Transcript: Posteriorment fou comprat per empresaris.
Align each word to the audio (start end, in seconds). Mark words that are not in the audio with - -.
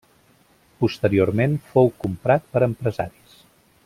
Posteriorment 0.83 1.53
fou 1.75 1.91
comprat 2.05 2.49
per 2.55 2.63
empresaris. 2.71 3.37